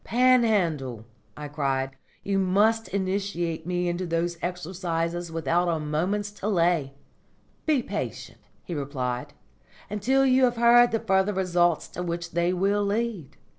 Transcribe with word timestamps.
"Panhandle," 0.03 1.05
I 1.37 1.47
cried, 1.47 1.95
"you 2.23 2.39
must 2.39 2.87
initiate 2.87 3.67
me 3.67 3.87
into 3.87 4.07
those 4.07 4.35
exercises 4.41 5.31
without 5.31 5.67
a 5.69 5.79
moment's 5.79 6.31
delay." 6.31 6.95
"Be 7.67 7.83
patient," 7.83 8.39
he 8.63 8.73
replied, 8.73 9.33
"until 9.91 10.25
you 10.25 10.45
have 10.45 10.57
heard 10.57 10.89
the 10.91 10.99
further 10.99 11.33
results 11.33 11.87
to 11.89 12.01
which 12.01 12.31
they 12.31 12.51
will 12.51 12.83
lead. 12.83 13.37